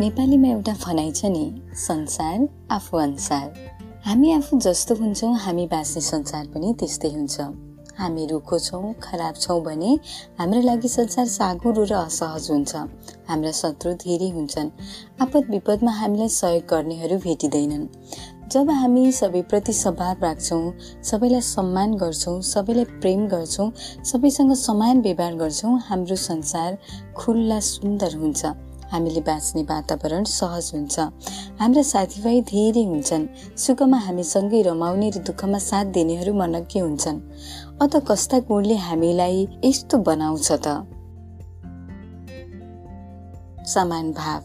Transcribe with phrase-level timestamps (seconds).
[0.00, 3.48] नेपालीमा एउटा भनाइ छ नि संसार आफू अनुसार।
[4.04, 7.40] हामी आफू जस्तो हुन्छौँ हामी बाँच्ने संसार पनि त्यस्तै हुन्छ।
[7.98, 9.90] हामी रुखो छौँ खराब छौँ भने
[10.38, 12.76] हाम्रो लागि संसार साँगुरो र असहज हुन्छ।
[13.28, 14.70] हाम्रा शत्रु धेरै हुन्छन्।
[15.20, 17.84] आपद विपदमा हामीलाई सहयोग गर्नेहरू भेटिँदैनन्।
[18.48, 20.62] जब हामी सबैप्रति स्वभाव राख्छौँ
[21.10, 23.70] सबैलाई सम्मान गर्छौँ सबैलाई प्रेम गर्छौँ
[24.04, 26.78] सबैसँग समान व्यवहार गर्छौँ हाम्रो संसार
[27.16, 28.46] खुल्ला सुन्दर हुन्छ।
[28.92, 31.00] हामीले बाँच्ने वातावरण सहज हुन्छ।
[31.60, 33.26] हाम्रा साथीभाइ धेरै हुन्छन्।
[33.56, 37.20] सुखमा हामीसँगै रमाउने र दुःखमा साथ दिनेहरू मनज्ञ हुन्छन्।
[37.82, 40.86] अत कस्ता गुणले हामीलाई यस्तो बनाउँछ त?
[43.66, 44.42] समान भाव।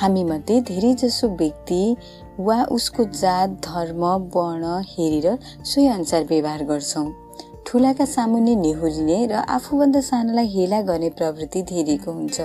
[0.00, 1.96] हामी मध्ये धेरै जसो व्यक्ति
[2.40, 4.04] वा उसको जात धर्म
[4.34, 7.12] वर्ण हेरेर सोही अनुसार व्यवहार गर्छौँ।
[7.66, 12.40] ठुलाका सामुन्ने निहुरिने र आफूभन्दा सानालाई हेला गर्ने प्रवृत्ति धेरैको हुन्छ।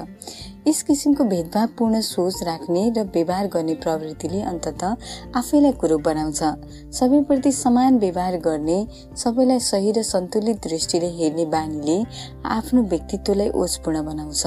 [0.67, 4.83] यस किसिमको भेदभावपूर्ण सोच राख्ने र व्यवहार गर्ने प्रवृत्तिले अन्तत
[5.35, 6.39] आफैलाई कुरो बनाउँछ।
[6.93, 8.87] सबैप्रति समान व्यवहार गर्ने
[9.17, 12.03] सबैलाई सही र सन्तुलित दृष्टिले हेर्ने बानीले
[12.45, 14.43] आफ्नो व्यक्तित्वलाई ओजपूर्ण बनाउँछ।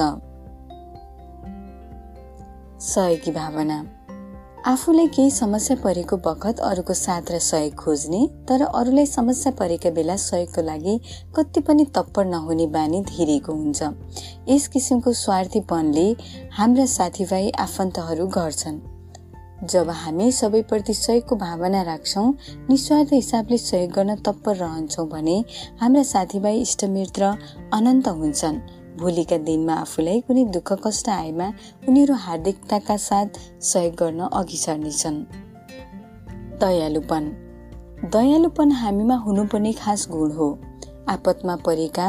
[2.83, 3.85] सहयोगी भावना।
[4.65, 10.15] आफूलाई केही समस्या परेको बखत अरूको साथ र सहयोग खोज्ने तर अरूलाई समस्या परेका बेला
[10.15, 10.99] सहयोगको लागि
[11.35, 13.81] कति पनि तप्पर नहुने बानी धेरैको हुन्छ।
[14.49, 16.05] यस किसिमको स्वार्थीपनले
[16.53, 18.77] हाम्रा साथीभाइ आफन्तहरू गर्छन्।
[19.65, 22.33] जब हामी सबैप्रति सहयोगको भावना राख्छौँ
[22.69, 25.43] निस्वार्थ हिसाबले सहयोग गर्न तत्पर रहन्छौँ भने
[25.81, 27.33] हाम्रा साथीभाइ इष्टमित्र
[27.73, 28.61] अनन्त हुन्छन्।
[29.01, 31.47] भोलिका दिनमा आफूलाई कुनै दुःख कष्ट आएमा
[31.89, 35.23] उनीहरू हार्दिकताका साथ सहयोग गर्न अघि सर्नेछन्
[36.59, 37.23] दयालुपन।
[38.13, 40.49] दयालुपन हामीमा हुनुपर्ने खास गुण हो।
[41.09, 42.07] आपतमा परेका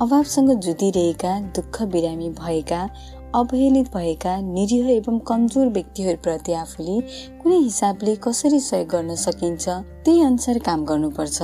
[0.00, 2.88] अभावसँग जुधिरहेका दुःख बिरामी भएका
[3.34, 7.00] अवहेलित भएका निरीह एवं कमजोर व्यक्तिहरूप्रति आफूले
[7.40, 11.42] कुनै हिसाबले कसरी सहयोग गर्न सकिन्छ त्यही अनुसार काम गर्नुपर्छ।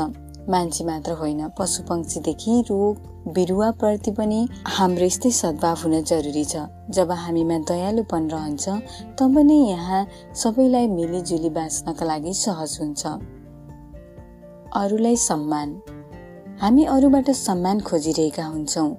[0.51, 7.11] मान्छे मात्र होइन पशु पक्षीदेखि रोग बिरुवाप्रति पनि हाम्रो यस्तै सद्भाव हुन जरुरी छ। जब
[7.13, 8.69] हामीमा दयालुपन रहन्छ
[9.19, 13.07] तब नै यहाँ सबैलाई मिलिजुली बाँच्नका लागि सहज हुन्छ।
[14.77, 15.69] अरूलाई सम्मान।
[16.61, 18.91] हामी अरूबाट सम्मान खोजिरहेका हुन्छौँ।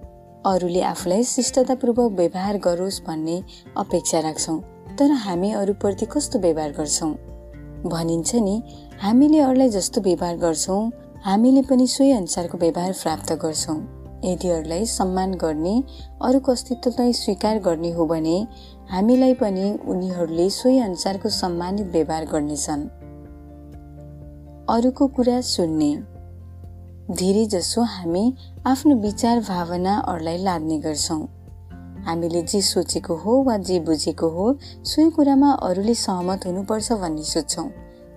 [0.46, 3.42] अरूले आफूलाई शिष्टतापूर्वक व्यवहार गरोस् भन्ने
[3.78, 4.60] अपेक्षा राख्छौँ
[4.98, 7.14] तर हामी अरूप्रति कस्तो व्यवहार गर्छौँ?
[7.86, 8.56] भनिन्छ नि
[9.02, 10.82] हामीले अरूलाई जस्तो व्यवहार गर्छौँ
[11.26, 13.76] हामीले पनि सोही अनुसारको व्यवहार प्राप्त गर्छौँ।
[14.26, 15.84] यदि सम्मान गर्ने
[16.22, 18.48] अरूको अस्तित्वलाई स्वीकार गर्ने हो भने
[18.90, 22.88] हामीलाई पनि उनीहरूले सोही अनुसारको सम्मानित व्यवहार गर्नेछन्।
[24.70, 25.92] अरूको कुरा सुन्ने।
[27.16, 28.24] धेरै जसो हामी
[28.68, 31.22] आफ्नो विचार भावना अरूलाई लाद्ने गर्छौँ।
[32.06, 34.48] हामीले जे सोचेको हो वा जे बुझेको हो
[34.86, 37.70] सोही कुरामा अरूले सहमत हुनुपर्छ भन्ने सोच्छौँ।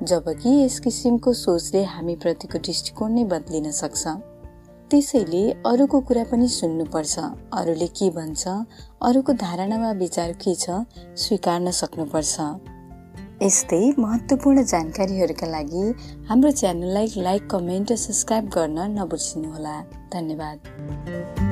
[0.03, 4.03] जबकि यस किसिमको सोचले हामीप्रतिको दृष्टिकोण नै बदलिन सक्छ।
[4.91, 7.15] त्यसैले अरूको कुरा पनि सुन्नुपर्छ।
[7.55, 8.43] अरूले के भन्छ
[9.09, 10.83] अरूको धारणा वा विचार के छ
[11.23, 12.35] स्वीकार्न सक्नुपर्छ।
[13.43, 15.87] यस्तै महत्त्वपूर्ण जानकारीहरूका लागि
[16.29, 19.81] हाम्रो च्यानललाई लाइक कमेन्ट र सब्सक्राइब गर्न नबिर्सिनुहोला
[20.13, 21.52] धन्यवाद।